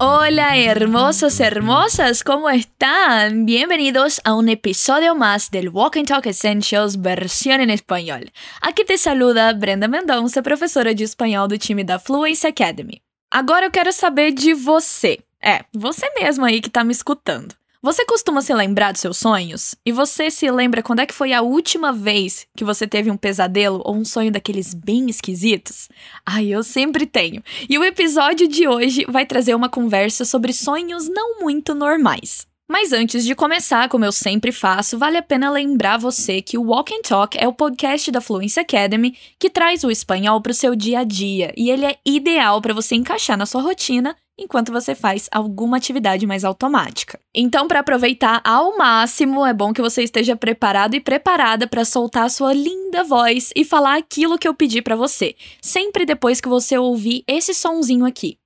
Hola 0.00 0.56
hermosos, 0.56 1.40
hermosas, 1.40 2.22
¿cómo 2.22 2.48
están? 2.48 3.44
Bienvenidos 3.46 4.20
a 4.22 4.34
un 4.34 4.48
episodio 4.48 5.16
más 5.16 5.50
del 5.50 5.70
Walk 5.70 5.96
and 5.96 6.06
Talk 6.06 6.24
Essentials 6.26 7.02
versión 7.02 7.60
en 7.60 7.70
español. 7.70 8.30
Aqui 8.60 8.84
te 8.84 8.96
saluda 8.96 9.52
Brenda 9.54 9.88
Mendonça, 9.88 10.40
professora 10.40 10.94
de 10.94 11.02
espanhol 11.02 11.48
do 11.48 11.58
time 11.58 11.82
da 11.82 11.98
Fluency 11.98 12.46
Academy. 12.46 13.02
Agora 13.28 13.66
eu 13.66 13.72
quero 13.72 13.90
saber 13.90 14.30
de 14.30 14.54
você. 14.54 15.18
É, 15.42 15.64
você 15.74 16.06
mesmo 16.20 16.44
aí 16.44 16.60
que 16.60 16.70
tá 16.70 16.84
me 16.84 16.92
escutando. 16.92 17.57
Você 17.80 18.04
costuma 18.04 18.42
se 18.42 18.52
lembrar 18.52 18.90
dos 18.90 19.00
seus 19.00 19.18
sonhos? 19.18 19.76
E 19.86 19.92
você 19.92 20.32
se 20.32 20.50
lembra 20.50 20.82
quando 20.82 20.98
é 20.98 21.06
que 21.06 21.14
foi 21.14 21.32
a 21.32 21.42
última 21.42 21.92
vez 21.92 22.44
que 22.56 22.64
você 22.64 22.88
teve 22.88 23.08
um 23.08 23.16
pesadelo 23.16 23.80
ou 23.84 23.94
um 23.94 24.04
sonho 24.04 24.32
daqueles 24.32 24.74
bem 24.74 25.08
esquisitos? 25.08 25.88
Ai, 26.26 26.48
eu 26.48 26.64
sempre 26.64 27.06
tenho. 27.06 27.40
E 27.68 27.78
o 27.78 27.84
episódio 27.84 28.48
de 28.48 28.66
hoje 28.66 29.04
vai 29.08 29.24
trazer 29.24 29.54
uma 29.54 29.68
conversa 29.68 30.24
sobre 30.24 30.52
sonhos 30.52 31.08
não 31.08 31.38
muito 31.38 31.72
normais. 31.72 32.48
Mas 32.70 32.92
antes 32.92 33.24
de 33.24 33.34
começar, 33.34 33.88
como 33.88 34.04
eu 34.04 34.12
sempre 34.12 34.52
faço, 34.52 34.98
vale 34.98 35.16
a 35.16 35.22
pena 35.22 35.50
lembrar 35.50 35.96
você 35.96 36.42
que 36.42 36.58
o 36.58 36.64
Walk 36.64 36.94
and 36.94 37.00
Talk 37.00 37.38
é 37.40 37.48
o 37.48 37.52
podcast 37.52 38.10
da 38.10 38.20
Fluency 38.20 38.60
Academy 38.60 39.16
que 39.38 39.48
traz 39.48 39.84
o 39.84 39.90
espanhol 39.90 40.42
para 40.42 40.52
o 40.52 40.54
seu 40.54 40.76
dia 40.76 41.00
a 41.00 41.04
dia 41.04 41.50
e 41.56 41.70
ele 41.70 41.86
é 41.86 41.96
ideal 42.04 42.60
para 42.60 42.74
você 42.74 42.94
encaixar 42.94 43.38
na 43.38 43.46
sua 43.46 43.62
rotina 43.62 44.14
enquanto 44.38 44.70
você 44.70 44.94
faz 44.94 45.28
alguma 45.32 45.78
atividade 45.78 46.26
mais 46.26 46.44
automática. 46.44 47.18
Então, 47.34 47.66
para 47.66 47.80
aproveitar 47.80 48.42
ao 48.44 48.76
máximo, 48.76 49.46
é 49.46 49.54
bom 49.54 49.72
que 49.72 49.82
você 49.82 50.02
esteja 50.02 50.36
preparado 50.36 50.94
e 50.94 51.00
preparada 51.00 51.66
para 51.66 51.86
soltar 51.86 52.26
a 52.26 52.28
sua 52.28 52.52
linda 52.52 53.02
voz 53.02 53.50
e 53.56 53.64
falar 53.64 53.96
aquilo 53.96 54.38
que 54.38 54.46
eu 54.46 54.54
pedi 54.54 54.82
para 54.82 54.94
você, 54.94 55.34
sempre 55.60 56.04
depois 56.04 56.38
que 56.38 56.48
você 56.48 56.76
ouvir 56.76 57.24
esse 57.26 57.54
sonzinho 57.54 58.04
aqui. 58.04 58.38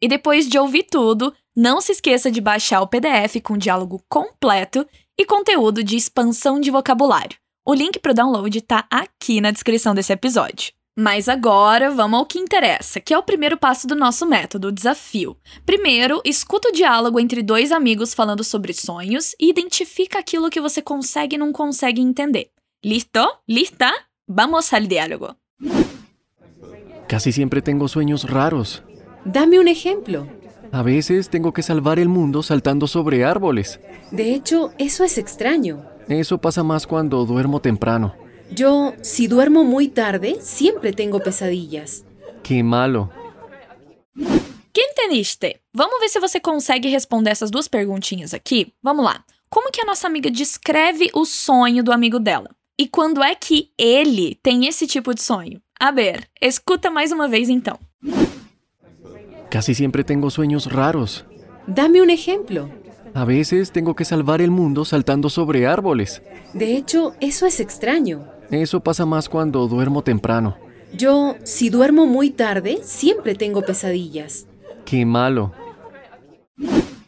E 0.00 0.08
depois 0.08 0.48
de 0.48 0.58
ouvir 0.58 0.84
tudo, 0.84 1.32
não 1.54 1.80
se 1.80 1.92
esqueça 1.92 2.30
de 2.30 2.40
baixar 2.40 2.80
o 2.80 2.86
PDF 2.86 3.40
com 3.42 3.58
diálogo 3.58 4.02
completo 4.08 4.86
e 5.18 5.26
conteúdo 5.26 5.84
de 5.84 5.96
expansão 5.96 6.58
de 6.58 6.70
vocabulário. 6.70 7.36
O 7.66 7.74
link 7.74 7.98
para 7.98 8.12
o 8.12 8.14
download 8.14 8.58
está 8.58 8.86
aqui 8.90 9.40
na 9.40 9.50
descrição 9.50 9.94
desse 9.94 10.12
episódio. 10.12 10.72
Mas 10.98 11.28
agora 11.28 11.90
vamos 11.90 12.18
ao 12.18 12.26
que 12.26 12.38
interessa, 12.38 13.00
que 13.00 13.14
é 13.14 13.18
o 13.18 13.22
primeiro 13.22 13.56
passo 13.56 13.86
do 13.86 13.94
nosso 13.94 14.26
método, 14.26 14.68
o 14.68 14.72
desafio. 14.72 15.36
Primeiro, 15.64 16.20
escuta 16.24 16.68
o 16.68 16.72
diálogo 16.72 17.18
entre 17.18 17.42
dois 17.42 17.72
amigos 17.72 18.12
falando 18.12 18.44
sobre 18.44 18.74
sonhos 18.74 19.34
e 19.40 19.48
identifica 19.48 20.18
aquilo 20.18 20.50
que 20.50 20.60
você 20.60 20.82
consegue 20.82 21.36
e 21.36 21.38
não 21.38 21.52
consegue 21.52 22.02
entender. 22.02 22.50
Listo? 22.84 23.26
Lista? 23.48 23.90
Vamos 24.28 24.72
al 24.72 24.86
diálogo. 24.86 25.36
Casi 27.08 27.32
siempre 27.32 27.62
tengo 27.62 27.88
sueños 27.88 28.24
raros. 28.24 28.82
Dame 29.24 29.58
un 29.58 29.68
ejemplo. 29.68 30.26
A 30.72 30.82
veces 30.82 31.28
tengo 31.28 31.52
que 31.52 31.62
salvar 31.62 31.98
el 31.98 32.08
mundo 32.08 32.42
saltando 32.42 32.86
sobre 32.86 33.24
árboles. 33.26 33.78
De 34.10 34.34
hecho, 34.34 34.72
eso 34.78 35.04
es 35.04 35.18
extraño. 35.18 35.84
Eso 36.08 36.38
pasa 36.38 36.62
más 36.62 36.86
cuando 36.86 37.26
duermo 37.26 37.60
temprano. 37.60 38.14
Yo, 38.50 38.94
si 39.02 39.26
duermo 39.26 39.64
muy 39.64 39.88
tarde, 39.88 40.38
siempre 40.40 40.94
tengo 40.94 41.20
pesadillas. 41.20 42.06
Qué 42.42 42.62
malo. 42.62 43.10
Que 44.72 44.80
entendiste? 44.90 45.60
Vamos 45.74 46.00
ver 46.00 46.08
se 46.08 46.18
você 46.18 46.40
consegue 46.40 46.88
responder 46.88 47.32
essas 47.32 47.50
duas 47.50 47.68
perguntinhas 47.68 48.32
aqui. 48.32 48.74
Vamos 48.82 49.04
lá. 49.04 49.26
Como 49.50 49.70
que 49.70 49.82
a 49.82 49.84
nossa 49.84 50.06
amiga 50.06 50.30
descreve 50.30 51.10
o 51.12 51.26
sonho 51.26 51.84
do 51.84 51.92
amigo 51.92 52.18
dela? 52.18 52.48
E 52.78 52.88
quando 52.88 53.22
é 53.22 53.34
que 53.34 53.70
ele 53.76 54.38
tem 54.42 54.66
esse 54.66 54.86
tipo 54.86 55.14
de 55.14 55.20
sonho? 55.20 55.60
A 55.78 55.90
ver, 55.90 56.26
escuta 56.40 56.90
mais 56.90 57.12
uma 57.12 57.28
vez 57.28 57.50
então. 57.50 57.78
Casi 59.52 59.74
siempre 59.74 60.02
tengo 60.02 60.30
sueños 60.30 60.72
raros. 60.72 61.26
Dame 61.66 62.00
un 62.00 62.08
ejemplo. 62.08 62.70
A 63.12 63.26
veces 63.26 63.70
tengo 63.70 63.94
que 63.94 64.06
salvar 64.06 64.40
el 64.40 64.50
mundo 64.50 64.86
saltando 64.86 65.28
sobre 65.28 65.66
árboles. 65.66 66.22
De 66.54 66.74
hecho, 66.74 67.12
eso 67.20 67.44
es 67.44 67.60
extraño. 67.60 68.24
Eso 68.50 68.80
pasa 68.80 69.04
más 69.04 69.28
cuando 69.28 69.68
duermo 69.68 70.00
temprano. 70.00 70.56
Yo, 70.96 71.36
si 71.44 71.68
duermo 71.68 72.06
muy 72.06 72.30
tarde, 72.30 72.78
siempre 72.82 73.34
tengo 73.34 73.60
pesadillas. 73.60 74.46
Qué 74.86 75.04
malo. 75.04 75.52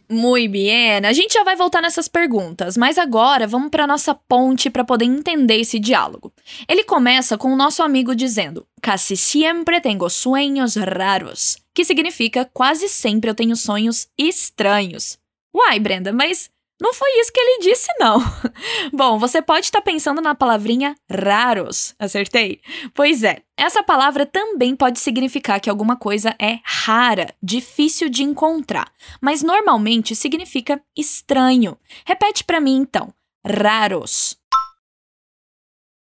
Muy 0.08 0.48
bien, 0.48 1.06
a 1.06 1.12
gente 1.14 1.32
já 1.32 1.42
vai 1.42 1.56
voltar 1.56 1.80
nessas 1.80 2.08
perguntas, 2.08 2.76
mas 2.76 2.98
agora 2.98 3.46
vamos 3.46 3.70
para 3.70 3.86
nossa 3.86 4.14
ponte 4.14 4.68
para 4.68 4.84
poder 4.84 5.06
entender 5.06 5.58
esse 5.60 5.78
diálogo. 5.78 6.32
Ele 6.68 6.84
começa 6.84 7.38
com 7.38 7.52
o 7.52 7.56
nosso 7.56 7.82
amigo 7.82 8.14
dizendo: 8.14 8.66
Casi 8.82 9.16
siempre 9.16 9.80
tengo 9.80 10.10
sueños 10.10 10.76
raros, 10.76 11.56
que 11.72 11.84
significa 11.84 12.48
quase 12.52 12.88
sempre 12.88 13.30
eu 13.30 13.34
tenho 13.34 13.56
sonhos 13.56 14.06
estranhos. 14.18 15.18
Uai, 15.54 15.80
Brenda, 15.80 16.12
mas 16.12 16.50
não 16.80 16.92
foi 16.92 17.08
isso 17.20 17.32
que 17.32 17.40
ele 17.40 17.62
disse, 17.62 17.88
não. 17.98 18.18
Bom, 18.92 19.18
você 19.18 19.40
pode 19.40 19.66
estar 19.66 19.80
pensando 19.80 20.20
na 20.20 20.34
palavrinha 20.34 20.94
raros. 21.10 21.94
Acertei? 21.98 22.60
Pois 22.92 23.22
é, 23.22 23.42
essa 23.56 23.82
palavra 23.82 24.26
também 24.26 24.74
pode 24.74 24.98
significar 24.98 25.60
que 25.60 25.70
alguma 25.70 25.96
coisa 25.96 26.34
é 26.40 26.58
rara, 26.64 27.34
difícil 27.42 28.08
de 28.08 28.22
encontrar, 28.22 28.92
mas 29.20 29.42
normalmente 29.42 30.14
significa 30.14 30.82
estranho. 30.96 31.78
Repete 32.04 32.44
para 32.44 32.60
mim 32.60 32.76
então: 32.76 33.14
raros. 33.46 34.36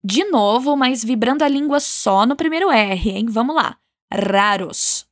De 0.04 0.24
novo, 0.26 0.76
mas 0.76 1.04
vibrando 1.04 1.44
a 1.44 1.48
língua 1.48 1.80
só 1.80 2.26
no 2.26 2.36
primeiro 2.36 2.72
R, 2.72 3.10
hein? 3.10 3.26
Vamos 3.30 3.56
lá. 3.56 3.78
Raros. 4.12 5.07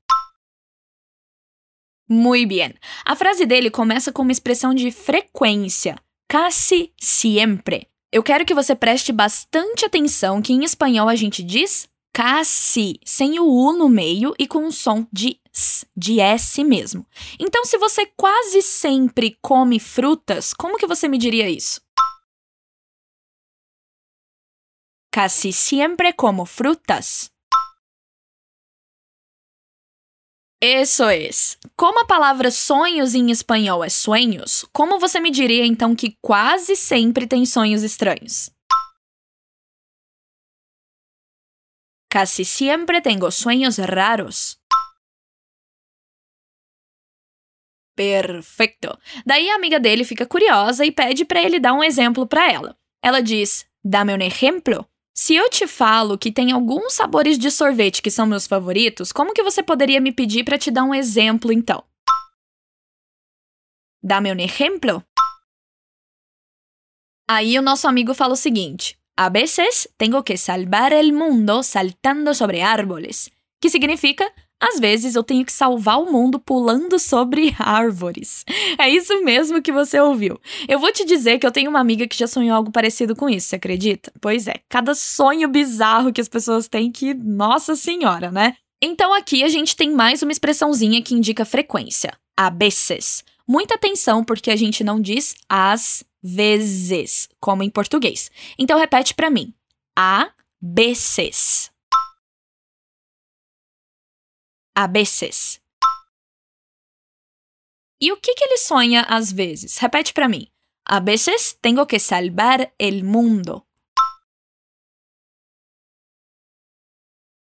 Muy 2.07 2.45
bien. 2.45 2.73
A 3.03 3.15
frase 3.15 3.45
dele 3.45 3.69
começa 3.69 4.11
com 4.11 4.21
uma 4.21 4.31
expressão 4.31 4.73
de 4.73 4.91
frequência, 4.91 5.95
casi 6.27 6.91
siempre. 6.99 7.87
Eu 8.11 8.21
quero 8.23 8.45
que 8.45 8.53
você 8.53 8.75
preste 8.75 9.11
bastante 9.11 9.85
atenção 9.85 10.41
que 10.41 10.53
em 10.53 10.63
espanhol 10.63 11.09
a 11.09 11.15
gente 11.15 11.43
diz 11.43 11.89
casi, 12.13 12.97
sem 13.03 13.39
o 13.39 13.45
U 13.45 13.73
no 13.73 13.89
meio 13.89 14.33
e 14.39 14.47
com 14.47 14.59
um 14.59 14.71
som 14.71 15.05
de 15.11 15.37
S, 15.53 15.85
de 15.97 16.19
S 16.21 16.63
mesmo. 16.63 17.05
Então, 17.37 17.65
se 17.65 17.77
você 17.77 18.05
quase 18.15 18.61
sempre 18.61 19.37
come 19.41 19.79
frutas, 19.79 20.53
como 20.53 20.77
que 20.77 20.87
você 20.87 21.09
me 21.09 21.17
diria 21.17 21.49
isso? 21.49 21.81
Casi 25.11 25.51
siempre 25.51 26.13
como 26.13 26.45
frutas. 26.45 27.29
Isso 30.67 31.07
es. 31.11 31.59
Como 31.75 31.99
a 31.99 32.07
palavra 32.07 32.49
sonhos 32.49 33.13
em 33.13 33.29
espanhol 33.29 33.83
é 33.83 33.89
sonhos, 33.89 34.65
como 34.73 34.99
você 34.99 35.19
me 35.19 35.29
diria 35.29 35.63
então 35.63 35.95
que 35.95 36.17
quase 36.19 36.75
sempre 36.75 37.27
tem 37.27 37.45
sonhos 37.45 37.83
estranhos? 37.83 38.49
Casi 42.09 42.43
siempre 42.43 42.99
tengo 42.99 43.29
sueños 43.29 43.77
raros. 43.77 44.59
Perfeito. 47.95 48.97
Daí 49.23 49.47
a 49.51 49.55
amiga 49.55 49.79
dele 49.79 50.03
fica 50.03 50.25
curiosa 50.25 50.83
e 50.83 50.91
pede 50.91 51.25
para 51.25 51.43
ele 51.43 51.59
dar 51.59 51.73
um 51.73 51.83
exemplo 51.83 52.25
para 52.25 52.51
ela. 52.51 52.75
Ela 53.03 53.21
diz: 53.21 53.67
"Dame 53.83 54.15
um 54.15 54.21
exemplo." 54.21 54.89
Se 55.17 55.33
eu 55.33 55.49
te 55.49 55.65
falo 55.65 56.17
que 56.17 56.29
tem 56.29 56.51
alguns 56.51 56.91
sabores 56.91 57.39
de 57.39 57.49
sorvete 57.49 58.01
que 58.01 58.11
são 58.11 58.25
meus 58.25 58.45
favoritos, 58.45 59.13
como 59.13 59.33
que 59.33 59.41
você 59.41 59.63
poderia 59.63 60.01
me 60.01 60.11
pedir 60.11 60.43
para 60.43 60.57
te 60.57 60.69
dar 60.69 60.83
um 60.83 60.93
exemplo 60.93 61.53
então? 61.53 61.81
Dame 64.03 64.33
um 64.33 64.39
exemplo? 64.41 65.01
Aí 67.29 67.57
o 67.57 67.61
nosso 67.61 67.87
amigo 67.87 68.13
fala 68.13 68.33
o 68.33 68.37
seguinte: 68.37 68.99
A 69.15 69.29
veces 69.29 69.87
tengo 69.97 70.21
que 70.21 70.35
salvar 70.35 70.91
el 70.91 71.13
mundo 71.13 71.63
saltando 71.63 72.35
sobre 72.35 72.61
árboles, 72.61 73.31
que 73.61 73.69
significa 73.69 74.29
às 74.61 74.79
vezes 74.79 75.15
eu 75.15 75.23
tenho 75.23 75.45
que 75.45 75.51
salvar 75.51 75.99
o 76.01 76.11
mundo 76.11 76.39
pulando 76.39 76.97
sobre 76.97 77.55
árvores. 77.59 78.43
É 78.77 78.89
isso 78.89 79.23
mesmo 79.23 79.61
que 79.61 79.71
você 79.71 79.99
ouviu. 79.99 80.39
Eu 80.67 80.79
vou 80.79 80.91
te 80.91 81.05
dizer 81.05 81.39
que 81.39 81.45
eu 81.45 81.51
tenho 81.51 81.69
uma 81.69 81.79
amiga 81.79 82.07
que 82.07 82.17
já 82.17 82.27
sonhou 82.27 82.55
algo 82.55 82.71
parecido 82.71 83.15
com 83.15 83.29
isso, 83.29 83.47
você 83.47 83.55
acredita? 83.57 84.11
Pois 84.21 84.47
é, 84.47 84.55
cada 84.69 84.95
sonho 84.95 85.47
bizarro 85.47 86.11
que 86.11 86.21
as 86.21 86.27
pessoas 86.27 86.67
têm 86.67 86.91
que, 86.91 87.13
nossa 87.13 87.75
senhora, 87.75 88.31
né? 88.31 88.55
Então 88.81 89.13
aqui 89.13 89.43
a 89.43 89.49
gente 89.49 89.75
tem 89.75 89.91
mais 89.91 90.21
uma 90.21 90.31
expressãozinha 90.31 91.01
que 91.01 91.15
indica 91.15 91.45
frequência. 91.45 92.13
A 92.37 92.49
veces. 92.49 93.23
Muita 93.47 93.75
atenção 93.75 94.23
porque 94.23 94.51
a 94.51 94.55
gente 94.55 94.83
não 94.83 94.99
diz 94.99 95.35
às 95.47 96.03
vezes, 96.21 97.29
como 97.39 97.63
em 97.63 97.69
português. 97.69 98.31
Então 98.57 98.77
repete 98.77 99.13
para 99.13 99.29
mim. 99.29 99.53
A 99.97 100.29
veces. 100.61 101.71
A 104.75 104.87
veces. 104.87 105.61
E 107.99 108.11
o 108.11 108.17
que, 108.17 108.35
que 108.35 108.43
ele 108.43 108.57
sonha 108.57 109.01
às 109.03 109.31
vezes? 109.31 109.77
Repete 109.77 110.13
para 110.13 110.27
mim. 110.27 110.51
A 110.85 110.99
veces 110.99 111.53
tengo 111.53 111.87
que 111.87 111.97
salvar 111.97 112.73
el 112.77 113.03
mundo. 113.03 113.65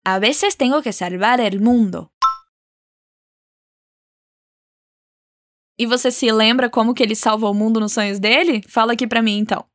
A 0.05 0.19
veces 0.19 0.57
tengo 0.57 0.83
que 0.83 0.93
salvar 0.93 1.39
el 1.39 1.61
mundo. 1.61 2.11
E 5.79 5.87
você 5.87 6.11
se 6.11 6.33
lembra 6.33 6.71
como 6.71 6.95
que 6.95 7.03
ele 7.03 7.15
salva 7.15 7.49
o 7.49 7.55
mundo 7.55 7.79
nos 7.79 7.93
sonhos 7.93 8.19
dele? 8.19 8.63
Fala 8.67 8.95
aqui 8.95 9.07
pra 9.07 9.23
mim 9.23 9.39
então. 9.39 9.69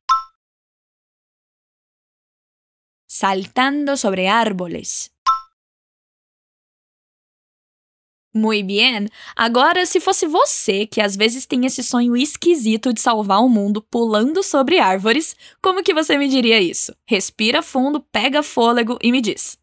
Saltando 3.08 3.96
sobre 3.96 4.26
árboles. 4.26 5.13
Muito 8.36 8.66
bem. 8.66 9.06
Agora, 9.36 9.86
se 9.86 10.00
fosse 10.00 10.26
você 10.26 10.86
que 10.86 11.00
às 11.00 11.14
vezes 11.14 11.46
tem 11.46 11.64
esse 11.66 11.84
sonho 11.84 12.16
esquisito 12.16 12.92
de 12.92 13.00
salvar 13.00 13.40
o 13.40 13.48
mundo 13.48 13.80
pulando 13.80 14.42
sobre 14.42 14.80
árvores, 14.80 15.36
como 15.62 15.84
que 15.84 15.94
você 15.94 16.18
me 16.18 16.28
diria 16.28 16.60
isso? 16.60 16.92
Respira 17.06 17.62
fundo, 17.62 18.00
pega 18.00 18.42
fôlego 18.42 18.98
e 19.00 19.12
me 19.12 19.20
diz. 19.20 19.56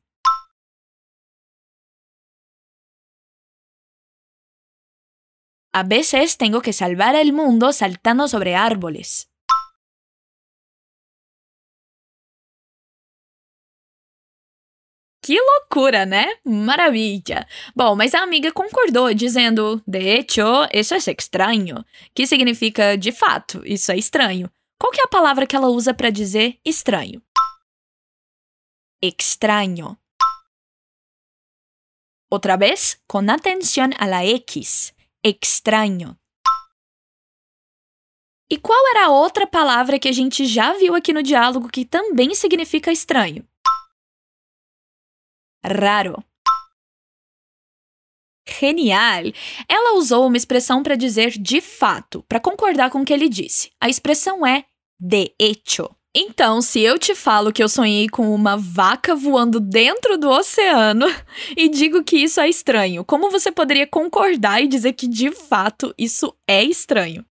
A 5.73 5.83
veces 5.83 6.35
tengo 6.35 6.61
que 6.61 6.73
salvar 6.73 7.15
el 7.15 7.31
mundo 7.31 7.71
saltando 7.71 8.27
sobre 8.27 8.53
árboles. 8.53 9.30
Que 15.23 15.39
loucura, 15.39 16.05
né? 16.05 16.33
Maravilha! 16.43 17.47
Bom, 17.75 17.95
mas 17.95 18.15
a 18.15 18.23
amiga 18.23 18.51
concordou, 18.51 19.13
dizendo: 19.13 19.81
De 19.85 19.99
hecho, 19.99 20.41
isso 20.73 20.95
é 20.95 20.97
estranho. 20.97 21.85
Que 22.13 22.25
significa, 22.25 22.97
de 22.97 23.11
fato, 23.11 23.61
isso 23.63 23.91
é 23.91 23.97
estranho. 23.97 24.51
Qual 24.79 24.91
que 24.91 24.99
é 24.99 25.03
a 25.03 25.07
palavra 25.07 25.45
que 25.45 25.55
ela 25.55 25.67
usa 25.67 25.93
para 25.93 26.09
dizer 26.09 26.57
estranho? 26.65 27.21
Extraño. 28.99 29.95
Outra 32.31 32.57
vez, 32.57 32.99
com 33.07 33.19
atenção 33.29 33.89
a 33.99 34.07
la 34.07 34.25
X 34.25 34.93
extraño. 35.23 36.17
E 38.49 38.57
qual 38.57 38.87
era 38.89 39.05
a 39.05 39.09
outra 39.09 39.45
palavra 39.45 39.99
que 39.99 40.09
a 40.09 40.11
gente 40.11 40.45
já 40.45 40.73
viu 40.73 40.95
aqui 40.95 41.13
no 41.13 41.21
diálogo 41.21 41.69
que 41.69 41.85
também 41.85 42.33
significa 42.33 42.91
estranho? 42.91 43.47
Raro. 45.63 46.23
Genial! 48.59 49.31
Ela 49.67 49.97
usou 49.97 50.27
uma 50.27 50.37
expressão 50.37 50.83
para 50.83 50.95
dizer 50.95 51.31
de 51.31 51.61
fato, 51.61 52.23
para 52.27 52.39
concordar 52.39 52.89
com 52.89 53.01
o 53.01 53.05
que 53.05 53.13
ele 53.13 53.29
disse. 53.29 53.71
A 53.79 53.87
expressão 53.87 54.45
é 54.45 54.65
de 54.99 55.33
hecho. 55.39 55.89
Então, 56.13 56.61
se 56.61 56.81
eu 56.81 56.99
te 56.99 57.15
falo 57.15 57.53
que 57.53 57.63
eu 57.63 57.69
sonhei 57.69 58.09
com 58.09 58.35
uma 58.35 58.57
vaca 58.57 59.15
voando 59.15 59.61
dentro 59.61 60.17
do 60.17 60.29
oceano 60.29 61.05
e 61.55 61.69
digo 61.69 62.03
que 62.03 62.17
isso 62.17 62.41
é 62.41 62.49
estranho, 62.49 63.05
como 63.05 63.31
você 63.31 63.49
poderia 63.49 63.87
concordar 63.87 64.61
e 64.61 64.67
dizer 64.67 64.93
que 64.93 65.07
de 65.07 65.31
fato 65.31 65.93
isso 65.97 66.35
é 66.45 66.63
estranho? 66.63 67.25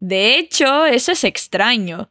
De 0.00 0.14
hecho, 0.14 0.84
eso 0.86 1.10
es 1.10 1.24
extraño. 1.24 2.06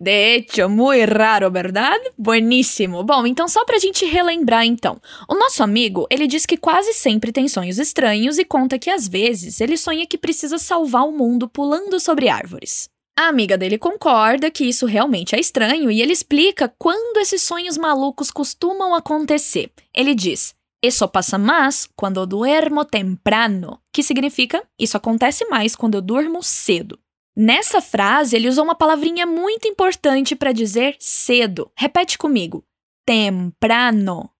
De 0.00 0.10
hecho, 0.10 0.68
muy 0.68 1.04
raro, 1.04 1.50
verdade? 1.50 2.10
Bueníssimo. 2.18 3.04
Bom, 3.04 3.26
então 3.26 3.46
só 3.46 3.64
pra 3.64 3.78
gente 3.78 4.04
relembrar 4.04 4.64
então. 4.64 5.00
O 5.28 5.34
nosso 5.34 5.62
amigo, 5.62 6.06
ele 6.10 6.26
diz 6.26 6.44
que 6.44 6.56
quase 6.56 6.92
sempre 6.92 7.30
tem 7.32 7.46
sonhos 7.46 7.78
estranhos 7.78 8.38
e 8.38 8.44
conta 8.44 8.78
que 8.78 8.90
às 8.90 9.06
vezes 9.06 9.60
ele 9.60 9.76
sonha 9.76 10.06
que 10.06 10.18
precisa 10.18 10.58
salvar 10.58 11.06
o 11.06 11.12
mundo 11.12 11.48
pulando 11.48 12.00
sobre 12.00 12.28
árvores. 12.28 12.88
A 13.16 13.28
amiga 13.28 13.56
dele 13.56 13.78
concorda 13.78 14.50
que 14.50 14.64
isso 14.64 14.86
realmente 14.86 15.36
é 15.36 15.40
estranho 15.40 15.88
e 15.88 16.02
ele 16.02 16.12
explica 16.12 16.72
quando 16.76 17.18
esses 17.18 17.42
sonhos 17.42 17.78
malucos 17.78 18.32
costumam 18.32 18.92
acontecer. 18.92 19.70
Ele 19.94 20.16
diz: 20.16 20.52
Isso 20.84 21.06
passa 21.06 21.38
mais 21.38 21.88
quando 21.94 22.26
duermo 22.26 22.84
temprano, 22.84 23.78
que 23.92 24.02
significa 24.02 24.60
isso 24.76 24.96
acontece 24.96 25.44
mais 25.46 25.76
quando 25.76 25.94
eu 25.94 26.02
durmo 26.02 26.42
cedo. 26.42 26.98
Nessa 27.36 27.80
frase, 27.80 28.36
ele 28.36 28.48
usou 28.48 28.64
uma 28.64 28.76
palavrinha 28.76 29.26
muito 29.26 29.66
importante 29.66 30.36
para 30.36 30.52
dizer 30.52 30.96
cedo. 31.00 31.70
Repete 31.76 32.16
comigo: 32.16 32.64
temprano. 33.04 34.30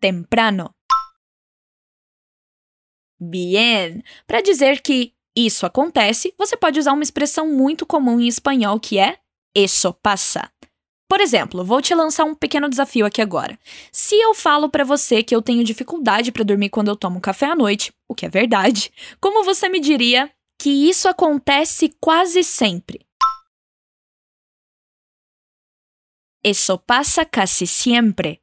Temprano. 0.00 0.74
Bien. 3.18 4.02
Para 4.26 4.40
dizer 4.40 4.80
que 4.80 5.14
isso 5.36 5.66
acontece, 5.66 6.32
você 6.38 6.56
pode 6.56 6.78
usar 6.78 6.92
uma 6.92 7.02
expressão 7.02 7.50
muito 7.50 7.84
comum 7.84 8.20
em 8.20 8.28
espanhol 8.28 8.78
que 8.78 8.98
é 8.98 9.18
eso 9.54 9.92
pasa. 9.94 10.52
Por 11.08 11.20
exemplo, 11.20 11.64
vou 11.64 11.82
te 11.82 11.94
lançar 11.94 12.24
um 12.24 12.34
pequeno 12.34 12.68
desafio 12.68 13.04
aqui 13.06 13.20
agora. 13.20 13.58
Se 13.92 14.14
eu 14.16 14.34
falo 14.34 14.68
para 14.68 14.84
você 14.84 15.22
que 15.22 15.34
eu 15.34 15.42
tenho 15.42 15.62
dificuldade 15.62 16.32
para 16.32 16.44
dormir 16.44 16.70
quando 16.70 16.88
eu 16.88 16.96
tomo 16.96 17.20
café 17.20 17.46
à 17.46 17.54
noite, 17.54 17.92
o 18.08 18.14
que 18.14 18.26
é 18.26 18.28
verdade, 18.28 18.92
como 19.20 19.44
você 19.44 19.68
me 19.68 19.80
diria 19.80 20.32
que 20.58 20.70
isso 20.88 21.08
acontece 21.08 21.94
quase 22.00 22.42
sempre? 22.42 23.06
Eso 26.42 26.78
pasa 26.78 27.24
casi 27.24 27.66
siempre. 27.66 28.42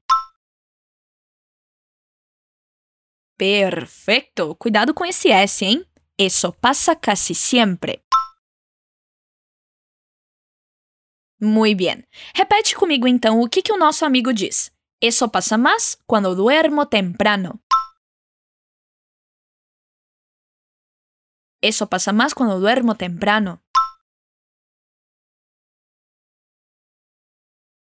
Perfeito! 3.38 4.56
Cuidado 4.56 4.94
com 4.94 5.06
esse 5.06 5.30
S, 5.30 5.66
hein? 5.66 5.86
Eso 6.18 6.52
pasa 6.52 6.96
casi 6.96 7.34
siempre. 7.34 8.04
Muy 11.42 11.74
bien. 11.74 12.08
Repete 12.36 12.76
comigo 12.76 13.08
então 13.08 13.42
o 13.42 13.50
que, 13.50 13.64
que 13.64 13.74
o 13.74 13.78
nosso 13.78 14.06
amigo 14.06 14.32
diz. 14.32 14.72
Eso 15.02 15.28
pasa 15.30 15.58
más 15.58 15.98
cuando 16.06 16.36
duermo 16.36 16.86
temprano. 16.88 17.60
Eso 21.60 21.88
pasa 21.88 22.14
más 22.14 22.36
cuando 22.36 22.60
duermo 22.60 22.94
temprano. 22.94 23.60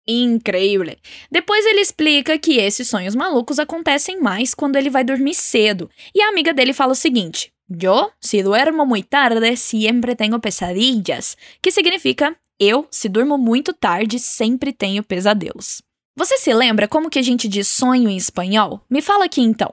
Incrível. 0.06 0.96
Depois 1.28 1.66
ele 1.66 1.80
explica 1.80 2.38
que 2.38 2.60
esses 2.60 2.88
sonhos 2.88 3.16
malucos 3.16 3.58
acontecem 3.58 4.20
mais 4.20 4.54
quando 4.54 4.76
ele 4.76 4.88
vai 4.88 5.02
dormir 5.02 5.34
cedo. 5.34 5.90
E 6.14 6.22
a 6.22 6.28
amiga 6.28 6.54
dele 6.54 6.72
fala 6.72 6.92
o 6.92 6.94
seguinte: 6.94 7.52
Eu, 7.68 8.12
se 8.20 8.40
duermo 8.42 8.86
muy 8.86 9.02
tarde, 9.02 9.56
siempre 9.56 10.14
tengo 10.14 10.40
pesadillas. 10.40 11.36
Que 11.60 11.72
significa 11.72 12.40
eu, 12.58 12.88
se 12.90 13.08
durmo 13.08 13.38
muito 13.38 13.72
tarde, 13.72 14.18
sempre 14.18 14.72
tenho 14.72 15.02
pesadelos. 15.04 15.82
Você 16.16 16.36
se 16.38 16.52
lembra 16.52 16.88
como 16.88 17.08
que 17.08 17.18
a 17.18 17.22
gente 17.22 17.46
diz 17.46 17.68
sonho 17.68 18.08
em 18.08 18.16
espanhol? 18.16 18.84
Me 18.90 19.00
fala 19.00 19.26
aqui 19.26 19.40
então. 19.40 19.72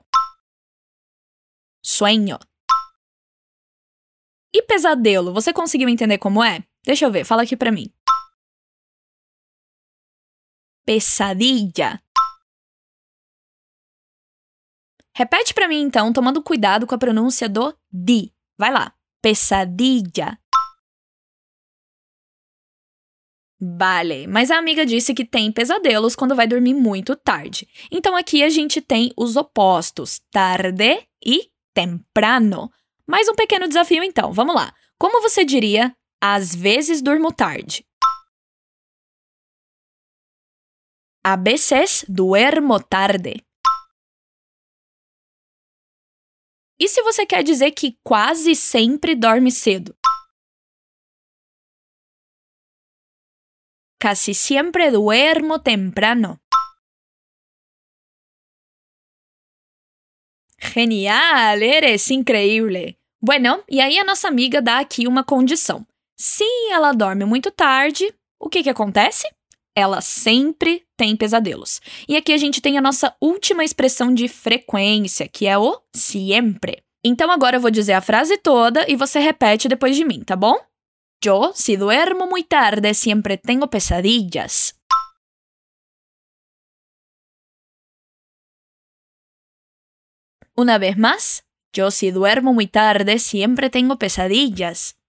Sueño. 1.84 2.38
E 4.54 4.62
pesadelo, 4.62 5.34
você 5.34 5.52
conseguiu 5.52 5.90
entender 5.90 6.18
como 6.18 6.44
é? 6.44 6.64
Deixa 6.84 7.06
eu 7.06 7.12
ver, 7.12 7.26
fala 7.26 7.42
aqui 7.42 7.58
pra 7.58 7.72
mim. 7.72 7.92
Pesadilla. 10.86 12.00
Repete 15.16 15.54
para 15.54 15.68
mim 15.68 15.82
então, 15.82 16.14
tomando 16.14 16.44
cuidado 16.44 16.86
com 16.86 16.94
a 16.94 16.98
pronúncia 16.98 17.50
do 17.50 17.76
di. 17.92 18.32
Vai 18.58 18.72
lá. 18.72 18.94
Pesadilla. 19.22 20.38
Vale, 23.68 24.28
mas 24.28 24.52
a 24.52 24.60
amiga 24.60 24.86
disse 24.86 25.12
que 25.12 25.26
tem 25.26 25.52
pesadelos 25.52 26.16
quando 26.16 26.36
vai 26.36 26.46
dormir 26.46 26.76
muito 26.76 27.16
tarde. 27.16 27.68
Então 27.92 28.16
aqui 28.16 28.44
a 28.44 28.50
gente 28.50 28.80
tem 28.80 29.12
os 29.18 29.36
opostos, 29.36 30.22
tarde 30.30 31.08
e 31.26 31.50
temprano. 31.74 32.72
Mais 33.08 33.28
um 33.28 33.34
pequeno 33.34 33.68
desafio 33.68 34.04
então, 34.04 34.32
vamos 34.32 34.54
lá. 34.54 34.72
Como 35.00 35.20
você 35.20 35.44
diria, 35.44 35.96
às 36.22 36.54
vezes 36.54 37.02
durmo 37.02 37.34
tarde? 37.34 37.84
A 41.24 41.36
veces 41.36 42.06
duermo 42.08 42.80
tarde. 42.80 43.44
E 46.80 46.88
se 46.88 47.02
você 47.02 47.26
quer 47.26 47.42
dizer 47.42 47.72
que 47.72 47.98
quase 48.04 48.54
sempre 48.54 49.16
dorme 49.16 49.52
cedo? 49.52 49.96
Casi 54.06 54.36
siempre 54.36 54.92
duermo 54.92 55.58
temprano. 55.58 56.40
Genial, 60.62 61.58
eres 61.60 62.12
increíble. 62.12 63.00
Bueno, 63.20 63.64
e 63.68 63.82
aí 63.82 63.98
a 63.98 64.04
nossa 64.04 64.28
amiga 64.28 64.62
dá 64.62 64.78
aqui 64.78 65.08
uma 65.08 65.24
condição. 65.24 65.88
Se 66.16 66.46
ela 66.70 66.92
dorme 66.92 67.26
muito 67.26 67.50
tarde, 67.50 68.14
o 68.40 68.48
que 68.48 68.62
que 68.62 68.70
acontece? 68.70 69.28
Ela 69.76 70.02
sempre 70.02 70.86
tem 70.96 71.16
pesadelos. 71.18 71.82
E 72.08 72.16
aqui 72.16 72.32
a 72.32 72.38
gente 72.38 72.62
tem 72.62 72.78
a 72.78 72.82
nossa 72.82 73.12
última 73.20 73.64
expressão 73.64 74.14
de 74.14 74.28
frequência, 74.28 75.28
que 75.28 75.48
é 75.48 75.58
o 75.58 75.82
siempre. 75.96 76.84
Então 77.04 77.32
agora 77.32 77.58
eu 77.58 77.62
vou 77.62 77.72
dizer 77.72 77.94
a 77.94 78.02
frase 78.02 78.38
toda 78.38 78.86
e 78.88 78.96
você 78.96 79.18
repete 79.18 79.68
depois 79.68 79.96
de 79.96 80.06
mim, 80.06 80.24
tá 80.24 80.36
bom? 80.36 80.64
Yo, 81.26 81.54
si 81.56 81.76
duermo 81.76 82.28
muy 82.28 82.44
tarde, 82.44 82.94
siempre 82.94 83.40
tengo 83.40 83.72
pesadillas. 83.72 84.80
Una 90.54 90.78
vez 90.78 91.00
más, 91.00 91.48
yo 91.74 91.90
si 91.90 92.12
duermo 92.12 92.54
muy 92.54 92.68
tarde, 92.68 93.18
siempre 93.18 93.72
tengo 93.72 93.98
pesadillas. 93.98 95.00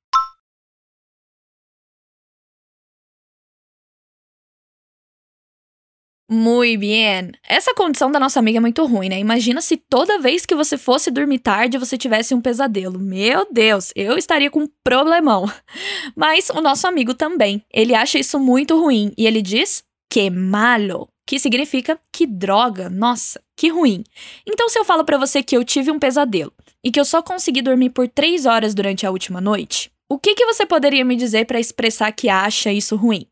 Muy 6.28 6.76
bien. 6.76 7.33
Essa 7.49 7.73
condição 7.73 8.11
da 8.11 8.18
nossa 8.18 8.40
amiga 8.40 8.59
é 8.59 8.61
muito 8.61 8.85
ruim, 8.85 9.09
né? 9.09 9.18
Imagina 9.21 9.61
se 9.61 9.76
toda 9.76 10.18
vez 10.18 10.45
que 10.45 10.56
você 10.56 10.76
fosse 10.76 11.09
dormir 11.09 11.38
tarde 11.38 11.78
você 11.78 11.97
tivesse 11.97 12.35
um 12.35 12.40
pesadelo. 12.40 12.99
Meu 12.99 13.47
Deus, 13.52 13.92
eu 13.95 14.18
estaria 14.18 14.50
com 14.50 14.64
um 14.64 14.68
problemão. 14.83 15.49
Mas 16.16 16.50
o 16.50 16.61
nosso 16.61 16.87
amigo 16.88 17.14
também. 17.14 17.62
Ele 17.73 17.95
acha 17.95 18.18
isso 18.18 18.40
muito 18.40 18.76
ruim 18.76 19.12
e 19.16 19.25
ele 19.25 19.40
diz 19.40 19.85
que 20.11 20.28
malo, 20.28 21.09
que 21.25 21.38
significa 21.38 21.97
que 22.12 22.26
droga. 22.26 22.90
Nossa, 22.90 23.40
que 23.56 23.68
ruim. 23.68 24.02
Então, 24.45 24.68
se 24.68 24.78
eu 24.78 24.85
falo 24.85 25.04
para 25.04 25.18
você 25.18 25.45
que 25.45 25.56
eu 25.56 25.64
tive 25.64 25.92
um 25.92 25.99
pesadelo 25.99 26.52
e 26.83 26.90
que 26.90 26.99
eu 26.99 27.04
só 27.04 27.23
consegui 27.23 27.62
dormir 27.62 27.90
por 27.90 28.09
três 28.09 28.47
horas 28.47 28.75
durante 28.75 29.06
a 29.06 29.12
última 29.12 29.40
noite, 29.40 29.92
o 30.09 30.18
que, 30.18 30.35
que 30.35 30.47
você 30.47 30.66
poderia 30.66 31.04
me 31.04 31.14
dizer 31.14 31.47
para 31.47 31.61
expressar 31.61 32.11
que 32.11 32.28
acha 32.28 32.73
isso 32.73 32.97
ruim? 32.97 33.28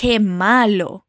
Que 0.00 0.20
malo! 0.20 1.02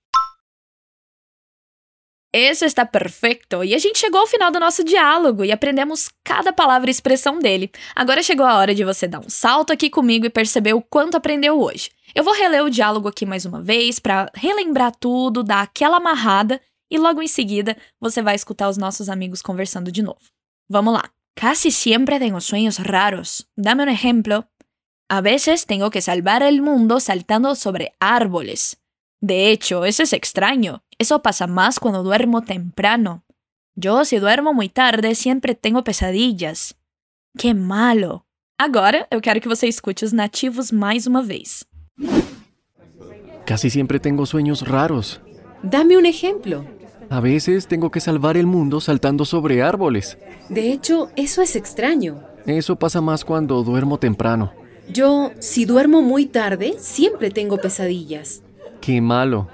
Esse 2.34 2.65
está 2.65 2.88
perfeito! 2.88 3.63
E 3.63 3.75
a 3.75 3.77
gente 3.77 4.00
chegou 4.00 4.19
ao 4.19 4.25
final 4.25 4.50
do 4.50 4.60
nosso 4.60 4.84
diálogo 4.84 5.46
e 5.46 5.51
aprendemos 5.51 6.10
cada 6.24 6.51
palavra 6.51 6.89
e 6.89 6.91
expressão 6.91 7.38
dele. 7.38 7.72
Agora 7.96 8.24
chegou 8.24 8.48
a 8.48 8.55
hora 8.55 8.74
de 8.74 8.84
você 8.84 9.08
dar 9.08 9.19
um 9.19 9.29
salto 9.29 9.72
aqui 9.72 9.91
comigo 9.91 10.25
e 10.25 10.29
perceber 10.31 10.74
o 10.74 10.81
quanto 10.81 11.17
aprendeu 11.17 11.62
hoje. 11.62 11.91
Eu 12.15 12.24
vou 12.24 12.34
reler 12.34 12.63
o 12.63 12.69
diálogo 12.72 13.08
aqui 13.08 13.27
mais 13.27 13.46
uma 13.46 13.62
vez 13.62 14.00
para 14.00 14.31
relembrar 14.34 14.96
tudo, 15.00 15.43
dar 15.43 15.62
aquela 15.62 15.98
amarrada 15.98 16.60
e 16.89 16.98
logo 16.98 17.22
em 17.22 17.27
seguida 17.27 17.77
você 18.01 18.24
vai 18.24 18.34
escutar 18.34 18.69
os 18.69 18.77
nossos 18.77 19.08
amigos 19.08 19.43
conversando 19.43 19.91
de 19.91 20.01
novo. 20.01 20.31
Vamos 20.67 20.96
lá! 20.96 21.03
Casi 21.36 21.72
siempre 21.72 22.17
tengo 22.17 22.41
sueños 22.41 22.79
raros. 22.79 23.48
Dame 23.55 23.84
un 23.84 23.89
ejemplo. 23.89 24.48
A 25.12 25.22
veces 25.22 25.65
tengo 25.65 25.91
que 25.91 26.01
salvar 26.01 26.41
el 26.41 26.63
mundo 26.63 27.00
saltando 27.00 27.53
sobre 27.53 27.93
árboles. 28.00 28.78
De 29.22 29.52
hecho, 29.52 29.86
eso 29.86 30.04
es 30.04 30.14
extraño. 30.14 30.84
Eso 30.98 31.22
pasa 31.22 31.48
más 31.48 31.80
cuando 31.80 32.04
duermo 32.04 32.42
temprano. 32.42 33.24
Yo, 33.76 34.06
si 34.06 34.18
duermo 34.18 34.54
muy 34.54 34.70
tarde, 34.70 35.16
siempre 35.16 35.56
tengo 35.56 35.84
pesadillas. 35.84 36.76
Que 37.38 37.54
malo! 37.54 38.26
Agora 38.58 39.08
eu 39.10 39.22
quero 39.22 39.40
que 39.40 39.48
você 39.48 39.68
escute 39.68 40.04
os 40.04 40.12
nativos 40.12 40.70
mais 40.70 41.08
uma 41.08 41.22
vez. 41.22 41.66
Casi 43.46 43.70
siempre 43.70 44.00
tengo 44.00 44.26
sueños 44.26 44.68
raros. 44.68 45.22
Dame 45.64 45.98
un 45.98 46.06
ejemplo. 46.06 46.66
A 47.10 47.22
veces 47.22 47.68
tengo 47.68 47.90
que 47.90 48.02
salvar 48.02 48.36
el 48.36 48.46
mundo 48.46 48.82
saltando 48.82 49.24
sobre 49.26 49.64
árboles. 49.64 50.18
De 50.50 50.72
hecho, 50.72 51.10
eso 51.16 51.42
es 51.42 51.56
extraño. 51.56 52.22
Eso 52.46 52.76
pasa 52.76 53.00
más 53.02 53.24
cuando 53.24 53.64
duermo 53.64 53.98
temprano. 53.98 54.52
Yo, 54.92 55.32
si 55.40 55.66
duermo 55.66 56.02
muy 56.02 56.26
tarde, 56.26 56.76
siempre 56.80 57.32
tengo 57.32 57.58
pesadillas. 57.58 58.44
Que 58.81 59.01
malo. 59.01 59.48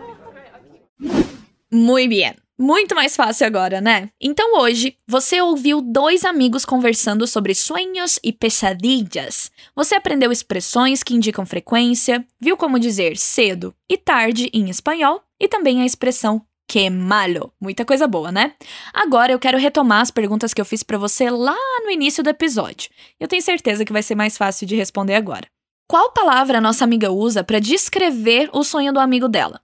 Muy 1.71 2.07
bien. 2.07 2.35
Muito 2.57 2.95
mais 2.95 3.17
fácil 3.17 3.45
agora, 3.45 3.81
né? 3.81 4.09
Então 4.19 4.57
hoje 4.59 4.95
você 5.05 5.41
ouviu 5.41 5.81
dois 5.81 6.23
amigos 6.23 6.63
conversando 6.63 7.27
sobre 7.27 7.53
sonhos 7.53 8.17
e 8.23 8.31
pesadillas. 8.31 9.51
Você 9.75 9.93
aprendeu 9.95 10.31
expressões 10.31 11.03
que 11.03 11.13
indicam 11.13 11.45
frequência, 11.45 12.25
viu 12.39 12.55
como 12.55 12.79
dizer 12.79 13.17
cedo 13.17 13.75
e 13.89 13.97
tarde 13.97 14.49
em 14.53 14.69
espanhol 14.69 15.21
e 15.37 15.49
também 15.49 15.81
a 15.81 15.85
expressão 15.85 16.45
que 16.65 16.89
malo. 16.89 17.51
Muita 17.59 17.83
coisa 17.83 18.07
boa, 18.07 18.31
né? 18.31 18.53
Agora 18.93 19.33
eu 19.33 19.39
quero 19.39 19.57
retomar 19.57 20.01
as 20.01 20.09
perguntas 20.09 20.53
que 20.53 20.61
eu 20.61 20.65
fiz 20.65 20.81
para 20.81 20.97
você 20.97 21.29
lá 21.29 21.57
no 21.83 21.91
início 21.91 22.23
do 22.23 22.29
episódio. 22.29 22.89
Eu 23.19 23.27
tenho 23.27 23.41
certeza 23.41 23.83
que 23.83 23.93
vai 23.93 24.01
ser 24.01 24.15
mais 24.15 24.37
fácil 24.37 24.65
de 24.65 24.77
responder 24.77 25.15
agora. 25.15 25.47
Qual 25.87 26.11
palavra 26.11 26.57
a 26.57 26.61
nossa 26.61 26.83
amiga 26.83 27.11
usa 27.11 27.43
para 27.43 27.59
descrever 27.59 28.49
o 28.51 28.63
sonho 28.63 28.91
do 28.91 28.99
amigo 28.99 29.29
dela? 29.29 29.63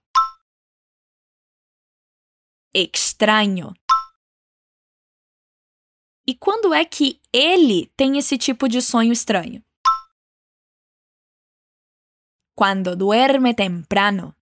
Extraño. 2.74 3.74
E 6.28 6.36
quando 6.36 6.74
é 6.74 6.86
que 6.86 7.20
ele 7.34 7.88
tem 7.98 8.20
esse 8.20 8.38
tipo 8.38 8.70
de 8.70 8.82
sonho 8.82 9.12
estranho? 9.12 9.64
Quando 12.56 12.96
duerme 12.96 13.56
temprano. 13.56 14.36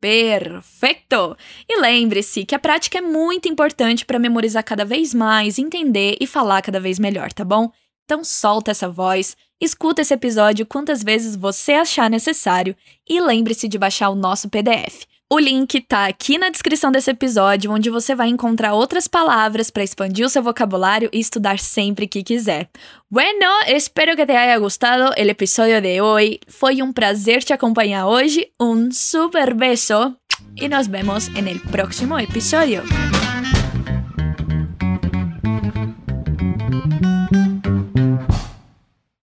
Perfeito! 0.00 1.36
E 1.68 1.78
lembre-se 1.78 2.44
que 2.46 2.54
a 2.54 2.58
prática 2.58 2.98
é 2.98 3.02
muito 3.02 3.46
importante 3.46 4.04
para 4.06 4.18
memorizar 4.18 4.64
cada 4.64 4.84
vez 4.84 5.12
mais, 5.12 5.58
entender 5.58 6.16
e 6.18 6.26
falar 6.26 6.62
cada 6.62 6.80
vez 6.80 6.98
melhor, 6.98 7.32
tá 7.32 7.44
bom? 7.44 7.70
Então 8.04 8.24
solta 8.24 8.70
essa 8.70 8.88
voz, 8.88 9.36
escuta 9.60 10.02
esse 10.02 10.14
episódio 10.14 10.66
quantas 10.66 11.02
vezes 11.02 11.36
você 11.36 11.72
achar 11.74 12.10
necessário 12.10 12.76
e 13.08 13.20
lembre-se 13.20 13.68
de 13.68 13.78
baixar 13.78 14.10
o 14.10 14.14
nosso 14.14 14.48
PDF. 14.48 15.06
O 15.32 15.38
link 15.38 15.80
tá 15.80 16.04
aqui 16.04 16.36
na 16.36 16.50
descrição 16.50 16.92
desse 16.92 17.10
episódio, 17.10 17.72
onde 17.72 17.88
você 17.88 18.14
vai 18.14 18.28
encontrar 18.28 18.74
outras 18.74 19.08
palavras 19.08 19.70
para 19.70 19.82
expandir 19.82 20.26
o 20.26 20.28
seu 20.28 20.42
vocabulário 20.42 21.08
e 21.10 21.18
estudar 21.18 21.58
sempre 21.58 22.06
que 22.06 22.22
quiser. 22.22 22.68
Bueno, 23.10 23.46
espero 23.66 24.14
que 24.14 24.26
te 24.26 24.32
haya 24.32 24.58
gustado 24.58 25.14
el 25.16 25.30
episodio 25.30 25.80
de 25.80 26.02
hoy. 26.02 26.38
Foi 26.46 26.82
um 26.82 26.92
prazer 26.92 27.42
te 27.42 27.54
acompanhar 27.54 28.06
hoje. 28.06 28.52
Um 28.60 28.90
super 28.92 29.54
beso 29.54 30.14
e 30.54 30.68
nos 30.68 30.86
vemos 30.86 31.28
en 31.28 31.48
el 31.48 31.60
próximo 31.60 32.18
episodio. 32.18 32.82